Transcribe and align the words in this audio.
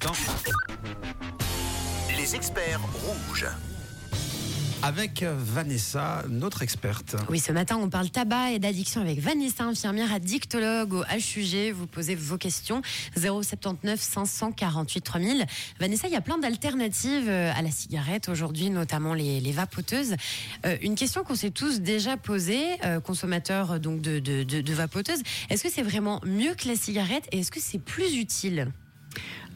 matin. 0.00 0.12
Les 2.16 2.34
experts 2.34 2.80
rouges. 3.04 3.46
Avec 4.82 5.22
Vanessa, 5.22 6.24
notre 6.30 6.62
experte. 6.62 7.14
Oui, 7.28 7.38
ce 7.38 7.52
matin, 7.52 7.76
on 7.76 7.90
parle 7.90 8.08
tabac 8.08 8.52
et 8.52 8.58
d'addiction 8.58 9.02
avec 9.02 9.20
Vanessa, 9.20 9.64
infirmière 9.64 10.10
addictologue 10.10 10.94
au 10.94 11.02
HUG. 11.02 11.72
Vous 11.74 11.86
posez 11.86 12.14
vos 12.14 12.38
questions 12.38 12.80
079 13.14 14.00
548 14.00 15.00
3000. 15.02 15.46
Vanessa, 15.78 16.08
il 16.08 16.14
y 16.14 16.16
a 16.16 16.22
plein 16.22 16.38
d'alternatives 16.38 17.28
euh, 17.28 17.52
à 17.54 17.60
la 17.60 17.70
cigarette 17.70 18.30
aujourd'hui, 18.30 18.70
notamment 18.70 19.12
les, 19.12 19.40
les 19.40 19.52
vapoteuses. 19.52 20.14
Euh, 20.64 20.78
une 20.80 20.94
question 20.94 21.24
qu'on 21.24 21.34
s'est 21.34 21.50
tous 21.50 21.80
déjà 21.80 22.16
posée, 22.16 22.64
euh, 22.86 23.00
consommateurs 23.00 23.80
donc 23.80 24.00
de, 24.00 24.18
de, 24.18 24.44
de, 24.44 24.62
de 24.62 24.72
vapoteuses. 24.72 25.20
Est-ce 25.50 25.62
que 25.62 25.70
c'est 25.70 25.82
vraiment 25.82 26.22
mieux 26.24 26.54
que 26.54 26.68
la 26.68 26.76
cigarette 26.76 27.28
et 27.32 27.40
est-ce 27.40 27.50
que 27.50 27.60
c'est 27.60 27.80
plus 27.80 28.16
utile? 28.16 28.72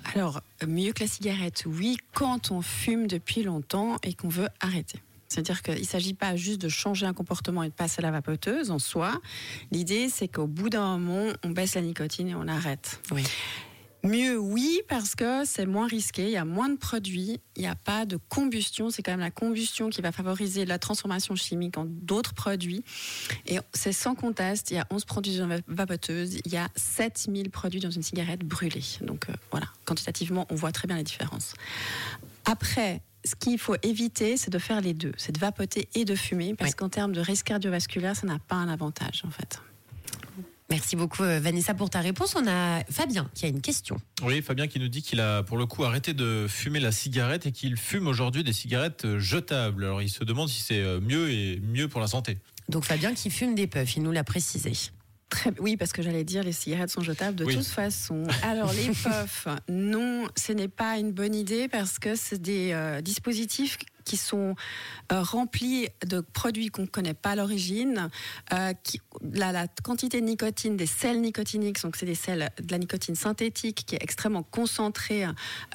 Alors, 0.05 0.43
mieux 0.67 0.93
que 0.93 1.03
la 1.03 1.09
cigarette, 1.09 1.65
oui, 1.67 1.97
quand 2.13 2.51
on 2.51 2.61
fume 2.61 3.07
depuis 3.07 3.43
longtemps 3.43 3.97
et 4.03 4.15
qu'on 4.15 4.29
veut 4.29 4.49
arrêter. 4.61 5.01
C'est-à-dire 5.29 5.63
qu'il 5.63 5.81
ne 5.81 5.85
s'agit 5.85 6.15
pas 6.15 6.37
juste 6.37 6.61
de 6.61 6.69
changer 6.69 7.07
un 7.07 7.13
comportement 7.13 7.63
et 7.63 7.69
de 7.69 7.75
passer 7.75 8.01
à 8.01 8.03
la 8.03 8.11
vapoteuse 8.11 8.71
en 8.71 8.79
soi. 8.79 9.21
L'idée, 9.73 10.09
c'est 10.09 10.29
qu'au 10.29 10.47
bout 10.47 10.69
d'un 10.69 10.99
moment, 10.99 11.33
on 11.43 11.51
baisse 11.51 11.75
la 11.75 11.81
nicotine 11.81 12.29
et 12.29 12.35
on 12.35 12.47
arrête. 12.47 13.01
Oui. 13.11 13.25
Mieux, 14.05 14.39
oui, 14.39 14.83
parce 14.87 15.15
que 15.15 15.47
c'est 15.47 15.65
moins 15.65 15.87
risqué, 15.87 16.25
il 16.25 16.33
y 16.33 16.37
a 16.37 16.45
moins 16.45 16.69
de 16.69 16.77
produits, 16.77 17.41
il 17.57 17.63
n'y 17.63 17.67
a 17.67 17.75
pas 17.75 18.05
de 18.05 18.19
combustion. 18.29 18.91
C'est 18.91 19.03
quand 19.03 19.13
même 19.13 19.21
la 19.21 19.31
combustion 19.31 19.89
qui 19.89 20.03
va 20.03 20.13
favoriser 20.13 20.67
la 20.67 20.79
transformation 20.79 21.35
chimique 21.37 21.79
en 21.79 21.87
d'autres 21.87 22.35
produits. 22.35 22.85
Et 23.47 23.59
c'est 23.73 23.95
sans 23.95 24.15
conteste, 24.15 24.71
il 24.71 24.75
y 24.75 24.79
a 24.79 24.87
11 24.91 25.07
produits 25.07 25.39
dans 25.39 25.51
une 25.51 25.63
vapoteuse, 25.69 26.39
il 26.45 26.53
y 26.53 26.59
a 26.59 26.69
7000 26.77 27.49
produits 27.49 27.81
dans 27.81 27.91
une 27.91 28.03
cigarette 28.03 28.41
brûlée. 28.41 28.85
Donc 29.01 29.31
euh, 29.31 29.33
voilà, 29.51 29.69
quantitativement, 29.85 30.47
on 30.51 30.55
voit 30.55 30.73
très 30.73 30.87
bien 30.89 30.97
les 30.97 31.03
différences. 31.05 31.55
Après, 32.45 33.03
ce 33.25 33.35
qu'il 33.35 33.59
faut 33.59 33.77
éviter, 33.83 34.37
c'est 34.37 34.51
de 34.51 34.59
faire 34.59 34.81
les 34.81 34.93
deux. 34.95 35.13
C'est 35.17 35.33
de 35.33 35.39
vapoter 35.39 35.89
et 35.95 36.05
de 36.05 36.15
fumer, 36.15 36.55
parce 36.55 36.71
Oui. 36.73 36.77
qu'en 36.77 36.89
termes 36.89 37.13
de 37.13 37.21
risque 37.21 37.47
cardiovasculaire, 37.47 38.15
ça 38.17 38.27
n'a 38.27 38.39
pas 38.39 38.57
un 38.57 38.69
avantage, 38.69 39.23
en 39.27 39.31
fait. 39.31 39.61
Merci 40.71 40.97
beaucoup, 40.97 41.23
euh, 41.23 41.39
Vanessa, 41.41 41.75
pour 41.75 41.91
ta 41.91 42.01
réponse. 42.01 42.35
On 42.37 42.47
a 42.49 42.83
Fabien 42.91 43.31
qui 43.35 43.45
a 43.45 43.49
une 43.49 43.61
question. 43.61 43.97
Oui, 44.23 44.41
Fabien 44.43 44.67
qui 44.67 44.81
nous 44.81 44.89
dit 44.89 45.03
qu'il 45.03 45.21
a 45.21 45.43
pour 45.43 45.59
le 45.59 45.67
coup 45.67 45.85
arrêté 45.85 46.15
de 46.15 46.47
fumer 46.49 46.81
la 46.81 46.91
cigarette 46.91 47.45
et 47.47 47.53
qu'il 47.53 47.77
fume 47.77 48.07
aujourd'hui 48.09 48.43
des 48.45 48.55
cigarettes 48.55 49.05
euh, 49.05 49.19
jetables. 49.19 49.85
Alors 49.85 50.01
il 50.03 50.09
se 50.09 50.25
demande 50.25 50.49
si 50.49 50.63
c'est 50.63 50.81
euh, 50.81 51.01
mieux 51.01 51.31
et 51.31 51.61
mieux 51.61 51.87
pour 51.89 52.01
la 52.01 52.07
santé. 52.07 52.39
Donc 52.71 52.85
Fabien 52.85 53.13
qui 53.15 53.29
fume 53.31 53.55
des 53.55 53.67
puffs, 53.67 53.97
il 53.97 54.03
nous 54.03 54.11
l'a 54.11 54.25
précisé. 54.25 54.73
Très, 55.35 55.53
oui, 55.59 55.77
parce 55.77 55.93
que 55.93 56.01
j'allais 56.01 56.23
dire 56.23 56.45
les 56.45 56.53
cigarettes 56.53 56.91
sont 56.91 57.01
jetables 57.03 57.37
de 57.37 57.45
Oui. 57.45 57.57
toute 57.57 57.67
façon. 57.67 58.23
Alors 58.45 58.73
les 58.73 58.87
puffs, 58.91 59.49
non, 59.69 60.29
ce 60.37 60.53
n'est 60.53 60.69
pas 60.69 60.97
une 60.99 61.11
bonne 61.11 61.35
idée 61.35 61.67
parce 61.67 61.99
que 61.99 62.15
c'est 62.15 62.41
des 62.41 62.71
euh, 62.73 63.01
dispositifs 63.01 63.77
qui 64.05 64.17
sont 64.17 64.55
euh, 65.13 65.23
remplis 65.23 65.89
de 66.07 66.21
produits 66.21 66.69
qu'on 66.69 66.83
ne 66.83 66.87
connaît 66.87 67.15
pas 67.15 67.35
l'origine. 67.35 68.11
Euh, 68.53 68.73
la, 69.33 69.67
quantité 69.83 70.21
de 70.21 70.27
nicotine 70.27 70.77
des 70.77 70.87
sels 70.87 71.21
nicotiniques, 71.21 71.83
donc 71.83 71.97
c'est 71.97 72.07
des 72.07 72.15
sels 72.15 72.51
de 72.61 72.71
la 72.71 72.79
nicotine 72.79 73.15
synthétique 73.15 73.85
qui 73.87 73.95
est 73.95 74.03
extrêmement 74.03 74.43
concentrée, 74.43 75.25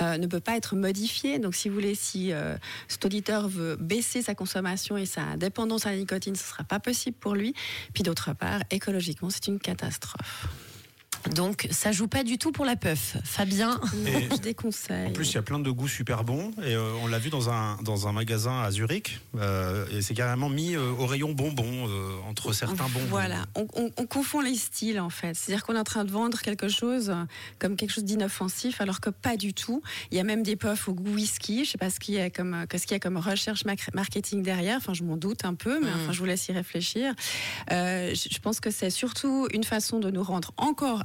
euh, 0.01 0.17
ne 0.17 0.27
peut 0.27 0.39
pas 0.39 0.55
être 0.55 0.75
modifiée. 0.75 1.39
Donc 1.39 1.55
si 1.55 1.69
vous 1.69 1.75
voulez, 1.75 1.95
si 1.95 2.31
cet 2.87 3.05
auditeur 3.05 3.47
veut 3.47 3.75
baisser 3.75 4.21
sa 4.21 4.35
consommation 4.35 4.97
et 4.97 5.05
sa 5.05 5.37
dépendance 5.37 5.85
à 5.85 5.91
la 5.91 5.97
nicotine, 5.97 6.35
ce 6.35 6.43
ne 6.43 6.47
sera 6.47 6.63
pas 6.63 6.79
possible 6.79 7.17
pour 7.17 7.35
lui. 7.35 7.53
Puis 7.93 8.03
d'autre 8.03 8.33
part, 8.33 8.61
écologiquement, 8.71 9.29
c'est 9.29 9.47
une 9.47 9.59
catastrophe. 9.59 10.47
Donc 11.35 11.67
ça 11.71 11.91
joue 11.91 12.07
pas 12.07 12.23
du 12.23 12.37
tout 12.37 12.51
pour 12.51 12.65
la 12.65 12.75
puff. 12.75 13.17
Fabien, 13.23 13.79
Non, 13.93 14.19
je 14.31 14.37
déconseille. 14.37 15.07
En 15.07 15.11
plus, 15.11 15.29
il 15.31 15.35
y 15.35 15.37
a 15.37 15.41
plein 15.41 15.59
de 15.59 15.69
goûts 15.69 15.87
super 15.87 16.23
bons. 16.23 16.51
Et 16.63 16.75
euh, 16.75 16.91
on 17.03 17.07
l'a 17.07 17.19
vu 17.19 17.29
dans 17.29 17.49
un, 17.49 17.77
dans 17.83 18.07
un 18.07 18.11
magasin 18.11 18.61
à 18.61 18.71
Zurich. 18.71 19.19
euh, 19.37 19.85
et 19.91 20.01
c'est 20.01 20.13
carrément 20.13 20.49
mis 20.49 20.75
euh, 20.75 20.91
au 20.97 21.05
rayon 21.05 21.31
bonbons, 21.33 21.87
euh, 21.87 22.11
entre 22.29 22.53
certains 22.53 22.83
bonbons. 22.89 23.05
Voilà, 23.09 23.45
on, 23.55 23.67
on- 23.75 23.91
on 23.97 24.05
confond 24.05 24.41
les 24.41 24.55
styles 24.55 24.99
en 24.99 25.09
fait. 25.09 25.35
C'est-à-dire 25.35 25.63
qu'on 25.65 25.75
est 25.75 25.79
en 25.79 25.83
train 25.83 26.05
de 26.05 26.11
vendre 26.11 26.39
quelque 26.41 26.67
chose 26.67 27.13
comme 27.59 27.75
quelque 27.75 27.91
chose 27.91 28.03
d'inoffensif, 28.05 28.81
alors 28.81 28.99
que 28.99 29.09
pas 29.09 29.37
du 29.37 29.53
tout. 29.53 29.81
Il 30.11 30.17
y 30.17 30.19
a 30.19 30.23
même 30.23 30.43
des 30.43 30.55
puffs 30.55 30.87
au 30.87 30.93
goût 30.93 31.13
whisky. 31.13 31.65
Je 31.65 31.71
sais 31.71 31.77
pas 31.77 31.89
ce 31.89 31.99
qu'il 31.99 32.15
y 32.15 32.19
a 32.19 32.29
comme, 32.29 32.65
qu'est-ce 32.69 32.87
qu'il 32.87 32.95
y 32.95 32.97
a 32.97 32.99
comme 32.99 33.17
recherche 33.17 33.63
marketing 33.93 34.41
derrière. 34.43 34.77
Enfin, 34.77 34.93
je 34.93 35.03
m'en 35.03 35.17
doute 35.17 35.45
un 35.45 35.53
peu, 35.53 35.79
mais 35.79 35.89
Mm. 35.89 35.93
enfin, 36.03 36.11
je 36.11 36.19
vous 36.19 36.25
laisse 36.25 36.47
y 36.47 36.51
réfléchir. 36.51 37.13
Euh, 37.71 38.13
je 38.15 38.29
je 38.39 38.41
pense 38.41 38.59
que 38.61 38.71
c'est 38.71 38.89
surtout 38.89 39.47
une 39.53 39.63
façon 39.65 39.99
de 39.99 40.09
nous 40.11 40.23
rendre 40.23 40.51
encore 40.57 41.01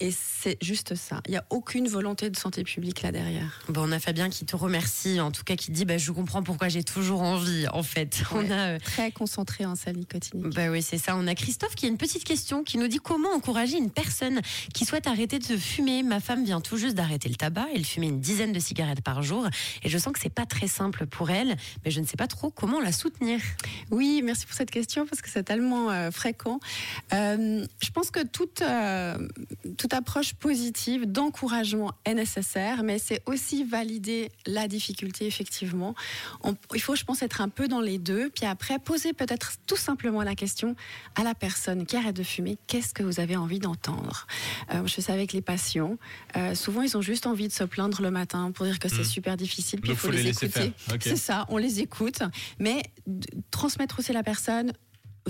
et 0.00 0.10
c'est 0.10 0.56
juste 0.62 0.94
ça. 0.94 1.20
Il 1.26 1.32
n'y 1.32 1.36
a 1.36 1.44
aucune 1.50 1.88
volonté 1.88 2.30
de 2.30 2.36
santé 2.36 2.64
publique 2.64 3.02
là 3.02 3.12
derrière. 3.12 3.60
bon, 3.68 3.88
on 3.88 3.92
a 3.92 3.98
Fabien 3.98 4.30
qui 4.30 4.44
te 4.44 4.56
remercie, 4.56 5.20
en 5.20 5.30
tout 5.30 5.44
cas 5.44 5.56
qui 5.56 5.70
dit 5.70 5.84
bah, 5.84 5.98
je 5.98 6.12
comprends 6.12 6.42
pourquoi 6.42 6.68
j'ai 6.68 6.82
toujours 6.82 7.22
envie. 7.22 7.66
En 7.72 7.82
fait, 7.82 8.22
on 8.32 8.50
a 8.50 8.74
euh, 8.74 8.78
Très 8.78 9.12
concentré 9.12 9.64
en 9.66 9.74
nicotinique. 9.94 10.54
Bah 10.54 10.70
oui, 10.70 10.82
c'est 10.82 10.98
ça. 10.98 11.16
On 11.16 11.26
a 11.26 11.34
Christophe 11.34 11.74
qui 11.74 11.86
a 11.86 11.88
une 11.88 11.98
petite 11.98 12.24
question 12.24 12.64
qui 12.64 12.78
nous 12.78 12.88
dit 12.88 12.98
comment 12.98 13.30
encourager 13.30 13.76
une 13.76 13.90
personne 13.90 14.40
qui 14.74 14.84
souhaite 14.84 15.06
arrêter 15.06 15.38
de 15.38 15.56
fumer? 15.56 16.02
Ma 16.02 16.20
femme 16.20 16.44
vient 16.44 16.60
tout 16.60 16.76
juste 16.76 16.94
d'arrêter 16.94 17.28
le 17.28 17.36
tabac. 17.36 17.66
Elle 17.74 17.84
fumait 17.84 18.08
une 18.08 18.20
dizaine 18.20 18.52
de 18.52 18.60
cigarettes 18.60 19.02
par 19.02 19.22
jour 19.22 19.46
et 19.82 19.88
je 19.88 19.98
sens 19.98 20.12
que 20.12 20.20
c'est 20.20 20.32
pas 20.32 20.46
très 20.46 20.68
simple 20.68 21.06
pour 21.06 21.30
elle, 21.30 21.56
mais 21.84 21.90
je 21.90 22.00
ne 22.00 22.06
sais 22.06 22.16
pas 22.16 22.26
trop 22.26 22.50
comment 22.50 22.80
la 22.80 22.92
soutenir. 22.92 23.40
Oui, 23.90 24.22
merci 24.24 24.46
pour 24.46 24.54
cette 24.54 24.70
question 24.70 25.06
parce 25.06 25.22
que 25.22 25.28
c'est 25.28 25.44
tellement 25.44 25.90
euh, 25.90 26.10
fréquent. 26.10 26.60
Euh, 27.12 27.66
je 27.82 27.90
pense 27.90 28.10
que 28.10 28.24
toute, 28.24 28.62
euh, 28.62 29.07
toute 29.76 29.94
approche 29.94 30.34
positive 30.34 31.10
d'encouragement 31.10 31.92
est 32.04 32.14
nécessaire, 32.14 32.82
mais 32.82 32.98
c'est 32.98 33.22
aussi 33.26 33.64
valider 33.64 34.30
la 34.46 34.68
difficulté, 34.68 35.26
effectivement. 35.26 35.94
On- 36.42 36.56
il 36.74 36.80
faut, 36.80 36.94
je 36.96 37.04
pense, 37.04 37.22
être 37.22 37.40
un 37.40 37.48
peu 37.48 37.68
dans 37.68 37.80
les 37.80 37.98
deux, 37.98 38.30
puis 38.30 38.46
après 38.46 38.78
poser 38.78 39.12
peut-être 39.12 39.52
tout 39.66 39.76
simplement 39.76 40.22
la 40.22 40.34
question 40.34 40.74
à 41.14 41.22
la 41.24 41.34
personne 41.34 41.86
qui 41.86 41.96
arrête 41.96 42.16
de 42.16 42.22
fumer, 42.22 42.58
qu'est-ce 42.66 42.94
que 42.94 43.02
vous 43.02 43.20
avez 43.20 43.36
envie 43.36 43.58
d'entendre? 43.58 44.26
Euh, 44.72 44.86
Je 44.86 44.94
fais 44.94 45.02
ça 45.02 45.12
avec 45.12 45.32
les 45.32 45.42
patients. 45.42 45.96
Euh, 46.36 46.54
souvent, 46.54 46.82
ils 46.82 46.96
ont 46.96 47.02
juste 47.02 47.26
envie 47.26 47.48
de 47.48 47.52
se 47.52 47.64
plaindre 47.64 48.00
le 48.02 48.10
matin 48.10 48.50
pour 48.52 48.66
dire 48.66 48.78
que 48.78 48.88
c'est 48.88 48.98
Mhm. 48.98 49.04
super 49.04 49.36
difficile, 49.36 49.80
puis 49.80 49.90
il 49.92 49.96
faut 49.96 50.08
faut 50.08 50.12
les, 50.12 50.26
écouter. 50.28 50.72
C'est 51.00 51.16
ça, 51.16 51.44
on 51.48 51.56
les 51.58 51.80
écoute, 51.80 52.20
mais 52.58 52.82
transmettre 53.50 53.98
aussi 53.98 54.10
à 54.10 54.14
la 54.14 54.22
personne, 54.22 54.72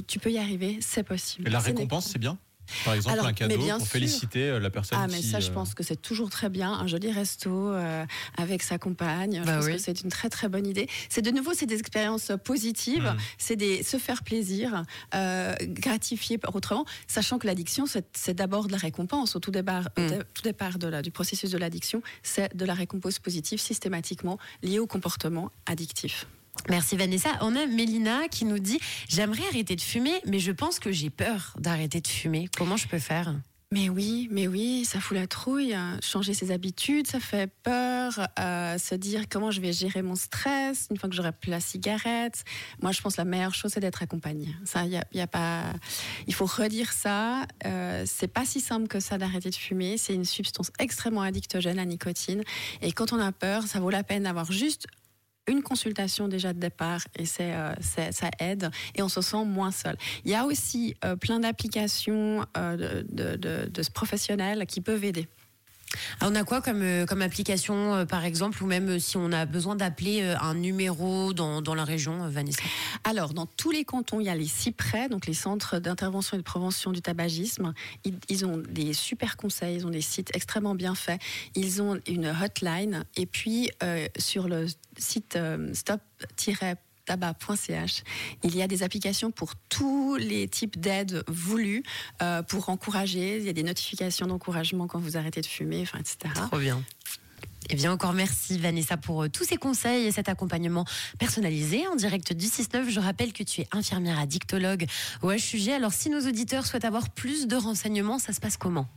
tu 0.07 0.19
peux 0.19 0.31
y 0.31 0.39
arriver, 0.39 0.79
c'est 0.81 1.03
possible. 1.03 1.49
Et 1.49 1.51
la 1.51 1.59
récompense, 1.59 2.07
c'est 2.13 2.19
bien? 2.19 2.39
Par 2.85 2.95
exemple, 2.95 3.15
Alors, 3.15 3.27
un 3.27 3.29
mais 3.31 3.35
cadeau 3.35 3.59
bien 3.59 3.77
pour 3.79 3.87
sûr. 3.87 3.93
féliciter 3.93 4.45
euh, 4.51 4.59
la 4.61 4.71
personne 4.71 4.99
Ah, 5.01 5.07
mais 5.09 5.21
qui, 5.21 5.27
ça, 5.29 5.41
je 5.41 5.51
euh, 5.51 5.55
pense 5.55 5.75
que 5.75 5.83
c'est 5.83 6.01
toujours 6.01 6.31
très 6.31 6.49
bien. 6.49 6.73
Un 6.73 6.87
joli 6.87 7.11
resto 7.13 7.51
euh, 7.73 8.05
avec 8.37 8.63
sa 8.63 8.79
compagne. 8.79 9.41
Je 9.43 9.47
Bah 9.47 9.57
pense 9.57 9.67
oui. 9.67 9.73
que 9.73 9.79
c'est 9.79 10.01
une 10.03 10.11
très, 10.11 10.29
très 10.29 10.49
bonne 10.49 10.67
idée. 10.67 10.89
C'est 11.09 11.23
de 11.23 11.31
nouveau, 11.31 11.53
c'est 11.55 11.67
des 11.67 11.79
expériences 11.79 12.33
positives. 12.45 13.05
Mhm. 13.05 13.17
C'est 13.39 13.57
des 13.57 13.83
se 13.83 13.97
faire 13.99 14.23
plaisir, 14.23 14.85
euh, 15.15 15.55
gratifier 15.63 16.39
par 16.39 16.55
autrement, 16.55 16.85
sachant 17.07 17.39
que 17.39 17.47
l'addiction, 17.47 17.85
c'est 17.87 18.35
d'abord 18.35 18.67
de 18.67 18.73
la 18.73 18.79
récompense. 18.79 19.37
Au 19.37 19.41
tout 19.41 19.51
départ, 19.51 19.89
au 19.97 20.01
dé- 20.01 20.19
tout 20.35 20.43
départ 20.43 20.79
de 20.79 20.89
la, 20.89 21.03
du 21.03 21.11
processus 21.11 21.51
de 21.51 21.59
l'addiction, 21.59 22.03
c'est 22.23 22.55
de 22.57 22.65
la 22.65 22.75
récompense 22.75 23.19
positive 23.19 23.59
systématiquement 23.61 24.39
liée 24.63 24.79
au 24.79 24.87
comportement 24.87 25.51
addictif. 25.67 26.27
Merci 26.69 26.97
Vanessa. 26.97 27.31
On 27.41 27.57
a 27.57 27.67
Mélina 27.67 28.29
qui 28.29 28.45
nous 28.45 28.59
dit 28.59 28.79
J'aimerais 29.09 29.47
arrêter 29.51 29.75
de 29.77 29.81
fumer, 29.81 30.21
mais 30.27 30.39
je 30.39 30.53
pense 30.53 30.79
que 30.79 30.93
j'ai 30.93 31.11
peur 31.11 31.55
d'arrêter 31.59 32.01
de 32.01 32.07
fumer. 32.09 32.49
Comment 32.57 32.77
je 32.77 32.89
peux 32.89 32.99
faire? 32.99 33.35
Mais 33.71 33.91
oui, 33.91 34.29
mais 34.31 34.47
oui, 34.49 34.87
ça 34.87 34.99
fout 34.99 35.15
la 35.15 35.27
trouille. 35.27 35.75
hein. 35.75 35.99
Changer 36.03 36.33
ses 36.33 36.53
habitudes, 36.53 37.07
ça 37.07 37.21
fait 37.21 37.51
peur. 37.63 38.27
Euh, 38.39 38.79
se 38.79 38.95
dire 38.95 39.25
comment 39.29 39.51
je 39.51 39.61
vais 39.61 39.75
gérer 39.75 40.01
mon 40.01 40.15
stress 40.15 40.87
une 40.91 40.97
fois 40.97 41.11
que 41.11 41.15
j'aurai 41.15 41.33
plus 41.33 41.51
la 41.51 41.61
cigarette. 41.61 42.45
Moi, 42.81 42.93
je 42.93 43.03
pense 43.03 43.17
que 43.17 43.21
la 43.21 43.27
meilleure 43.27 43.55
chose, 43.55 43.73
c'est 43.75 43.81
d'être 43.81 44.03
accompagné. 44.03 44.49
Ça, 44.65 44.87
y 44.87 44.97
a, 44.97 45.05
y 45.13 45.21
a 45.21 45.27
pas. 45.27 45.65
Il 46.27 46.33
faut 46.33 46.47
redire 46.47 46.93
ça. 46.93 47.47
Euh, 47.67 48.05
c'est 48.07 48.29
pas 48.29 48.47
si 48.47 48.61
simple 48.61 48.89
que 48.89 49.01
ça 49.01 49.19
d'arrêter 49.19 49.51
de 49.51 49.55
fumer. 49.55 49.99
C'est 49.99 50.15
une 50.15 50.25
substance 50.25 50.71
extrêmement 50.79 51.21
addictogène, 51.21 51.77
la 51.77 51.85
nicotine. 51.85 52.45
Et 52.81 52.93
quand 52.93 53.13
on 53.13 53.19
a 53.21 53.33
peur, 53.33 53.65
ça 53.65 53.81
vaut 53.81 53.91
la 53.91 54.03
peine 54.03 54.23
d'avoir 54.23 54.51
juste 54.51 54.87
une 55.49 55.63
consultation 55.63 56.29
déjà 56.29 56.53
de 56.53 56.61
départ 56.61 57.01
et 57.17 57.25
euh, 57.41 57.73
c'est- 57.81 58.13
ça 58.13 58.31
aide 58.39 58.71
et 58.95 59.03
on 59.03 59.09
se 59.09 59.21
sent 59.21 59.45
moins 59.45 59.71
seul. 59.73 59.97
Il 60.25 60.31
y 60.31 60.35
a 60.35 60.45
aussi 60.45 60.95
euh, 61.05 61.17
plein 61.17 61.41
d'applications 61.41 62.45
euh, 62.57 62.77
de, 62.77 63.07
de, 63.11 63.37
de- 63.37 63.69
de 63.69 63.83
professionnels 63.93 64.67
qui 64.67 64.81
peuvent 64.81 65.05
aider. 65.05 65.27
Ah, 66.21 66.27
On 66.29 66.35
a 66.35 66.45
quoi 66.45 66.61
comme, 66.61 66.83
euh, 66.83 67.07
comme 67.07 67.23
application, 67.23 67.95
euh, 67.95 68.05
par 68.05 68.25
exemple, 68.25 68.63
ou 68.63 68.67
même 68.67 68.89
euh, 68.89 68.99
si 68.99 69.17
on 69.17 69.33
a 69.33 69.47
besoin 69.47 69.77
d'appeler 69.77 70.23
un 70.41 70.55
numéro 70.55 71.33
dans, 71.33 71.63
dans 71.63 71.75
la 71.75 71.85
région, 71.85 72.29
Vanessa? 72.29 72.63
Alors, 73.05 73.35
dans 73.35 73.47
tous 73.47 73.71
les 73.71 73.85
cantons, 73.85 74.21
il 74.21 74.27
y 74.27 74.29
a 74.29 74.35
les 74.35 74.47
CIPRES, 74.47 75.09
donc 75.11 75.27
les 75.27 75.35
centres 75.35 75.79
d'intervention 75.79 76.37
et 76.37 76.39
de 76.39 76.45
prévention 76.45 76.93
du 76.93 77.03
tabagisme. 77.03 77.73
Ils, 78.05 78.19
ils 78.29 78.45
ont 78.45 78.59
des 78.59 78.93
super 78.93 79.37
conseils, 79.37 79.77
ils 79.77 79.87
ont 79.87 79.91
des 79.91 80.01
sites 80.01 80.31
extrêmement 80.35 80.75
bien 80.75 80.95
faits. 80.95 81.21
Ils 81.55 81.83
ont 81.83 81.99
une 82.07 82.27
hotline. 82.27 83.05
Et 83.17 83.27
puis, 83.27 83.71
sur 84.19 84.49
le 84.49 84.67
site 84.99 85.37
euh, 85.37 85.73
stop-tabac.ch, 87.09 88.03
il 88.45 88.57
y 88.57 88.63
a 88.63 88.67
des 88.67 88.83
applications 88.83 89.31
pour 89.31 89.55
tous 89.69 90.17
les 90.17 90.49
types 90.49 90.79
d'aides 90.79 91.25
voulues 91.27 91.83
euh, 92.23 92.43
pour 92.43 92.69
encourager. 92.69 93.39
Il 93.39 93.45
y 93.45 93.49
a 93.49 93.53
des 93.53 93.63
notifications 93.63 94.27
d'encouragement 94.27 94.87
quand 94.87 94.99
vous 94.99 95.17
arrêtez 95.17 95.41
de 95.41 95.47
fumer, 95.47 95.85
etc. 95.99 96.35
Trop 96.35 96.59
bien. 96.59 96.83
Eh 97.71 97.75
bien, 97.75 97.93
encore 97.93 98.15
merci 98.15 98.57
Vanessa 98.57 98.97
pour 98.97 99.25
euh, 99.25 99.29
tous 99.29 99.45
ces 99.45 99.57
conseils 99.57 100.07
et 100.07 100.13
cet 100.13 100.29
accompagnement 100.29 100.85
personnalisé 101.19 101.87
en 101.89 101.97
direct 101.97 102.33
du 102.33 102.47
6-9. 102.47 102.89
Je 102.89 103.01
rappelle 103.01 103.33
que 103.33 103.43
tu 103.43 103.63
es 103.63 103.69
infirmière 103.73 104.19
addictologue 104.19 104.87
au 105.23 105.33
HUG. 105.33 105.71
Alors, 105.71 105.93
si 105.93 106.09
nos 106.09 106.21
auditeurs 106.27 106.67
souhaitent 106.67 106.87
avoir 106.87 107.11
plus 107.11 107.47
de 107.47 107.57
renseignements, 107.57 108.19
ça 108.19 108.33
se 108.33 108.41
passe 108.41 108.57
comment? 108.57 108.89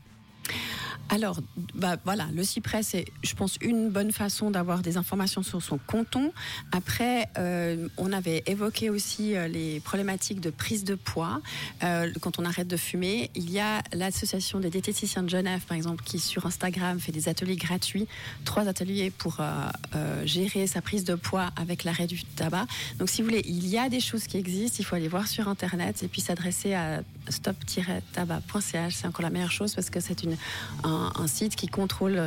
Alors, 1.12 1.40
bah, 1.76 1.98
voilà, 2.06 2.30
le 2.34 2.42
cyprès, 2.42 2.84
c'est, 2.84 3.04
je 3.22 3.36
pense, 3.36 3.58
une 3.60 3.90
bonne 3.90 4.14
façon 4.14 4.50
d'avoir 4.50 4.82
des 4.82 4.96
informations 4.96 5.44
sur 5.44 5.62
son 5.62 5.78
canton. 5.78 6.32
Après, 6.72 7.28
euh, 7.38 7.90
on 7.98 8.14
avait 8.14 8.44
évoqué 8.46 8.90
aussi 8.90 9.36
euh, 9.36 9.50
les 9.50 9.82
problématiques 9.82 10.40
de 10.40 10.50
prise 10.50 10.86
de 10.86 10.96
poids. 10.96 11.42
Euh, 11.84 12.10
quand 12.22 12.40
on 12.40 12.46
arrête 12.46 12.70
de 12.70 12.78
fumer, 12.78 13.30
il 13.36 13.52
y 13.52 13.60
a 13.60 13.84
l'association 13.92 14.62
des 14.62 14.70
diététiciens 14.70 15.24
de 15.24 15.30
Genève, 15.30 15.60
par 15.68 15.76
exemple, 15.76 16.02
qui 16.06 16.18
sur 16.18 16.46
Instagram 16.46 16.98
fait 16.98 17.12
des 17.12 17.28
ateliers 17.28 17.58
gratuits, 17.58 18.08
trois 18.46 18.70
ateliers 18.70 19.12
pour 19.12 19.40
gérer 20.24 20.66
sa 20.66 20.82
prise 20.82 21.04
de 21.04 21.16
poids 21.16 21.50
avec 21.58 21.84
l'arrêt 21.84 22.08
du 22.08 22.24
tabac. 22.24 22.68
Donc, 23.00 23.10
si 23.10 23.22
vous 23.22 23.28
voulez, 23.28 23.44
il 23.46 23.68
y 23.68 23.78
a 23.78 23.90
des 23.90 24.00
choses 24.00 24.28
qui 24.28 24.38
existent. 24.38 24.78
Il 24.80 24.86
faut 24.86 24.96
aller 24.96 25.10
voir 25.10 25.28
sur 25.28 25.50
Internet 25.50 26.04
et 26.04 26.08
puis 26.08 26.22
s'adresser 26.22 26.74
à 26.74 27.02
stop-tabac.ch. 27.28 28.94
C'est 28.94 29.08
encore 29.08 29.24
la 29.24 29.30
meilleure 29.30 29.52
chose 29.52 29.76
parce 29.76 29.90
que 29.90 30.00
c'est 30.00 30.24
une 30.24 30.38
un, 30.84 31.01
un, 31.02 31.28
site 31.28 31.56
qui 31.56 31.68
contrôle 31.68 32.20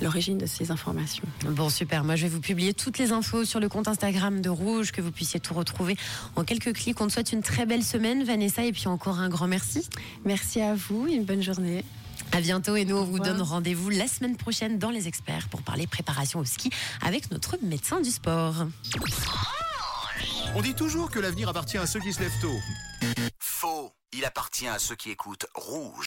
l'origine 0.00 0.38
de 0.38 0.46
ces 0.46 0.70
informations. 0.70 1.24
Bon, 1.48 1.68
super. 1.68 2.04
Moi, 2.04 2.16
je 2.16 2.22
vais 2.22 2.28
vous 2.28 2.40
publier 2.40 2.74
toutes 2.74 2.98
les 2.98 3.12
infos 3.12 3.44
sur 3.44 3.60
le 3.60 3.68
compte 3.68 3.88
Instagram 3.88 4.40
de 4.40 4.48
Rouge, 4.48 4.92
que 4.92 5.00
vous 5.00 5.12
puissiez 5.12 5.40
tout 5.40 5.54
retrouver 5.54 5.96
en 6.36 6.44
quelques 6.44 6.72
clics. 6.72 7.00
On 7.00 7.06
te 7.06 7.12
souhaite 7.12 7.32
une 7.32 7.42
très 7.42 7.66
belle 7.66 7.82
semaine, 7.82 8.24
Vanessa, 8.24 8.64
et 8.64 8.72
puis 8.72 8.88
encore 8.88 9.18
un 9.18 9.28
grand 9.28 9.46
merci. 9.46 9.86
Merci 10.24 10.60
à 10.60 10.74
vous, 10.74 11.06
une 11.06 11.24
bonne 11.24 11.42
journée. 11.42 11.84
À 12.32 12.40
bientôt 12.40 12.76
et 12.76 12.84
nous 12.84 12.96
on 12.96 13.04
vous 13.04 13.20
donne 13.20 13.40
rendez-vous 13.40 13.90
la 13.90 14.08
semaine 14.08 14.36
prochaine 14.36 14.78
dans 14.78 14.90
les 14.90 15.06
experts 15.06 15.48
pour 15.48 15.62
parler 15.62 15.86
préparation 15.86 16.40
au 16.40 16.44
ski 16.44 16.70
avec 17.00 17.30
notre 17.30 17.56
médecin 17.62 18.00
du 18.00 18.10
sport. 18.10 18.66
On 20.54 20.62
dit 20.62 20.74
toujours 20.74 21.10
que 21.10 21.18
l'avenir 21.18 21.48
appartient 21.48 21.78
à 21.78 21.86
ceux 21.86 22.00
qui 22.00 22.12
se 22.12 22.20
lèvent 22.20 22.40
tôt. 22.40 22.58
Faux, 23.38 23.92
il 24.12 24.24
appartient 24.24 24.66
à 24.66 24.78
ceux 24.78 24.96
qui 24.96 25.10
écoutent 25.10 25.46
Rouge. 25.54 26.04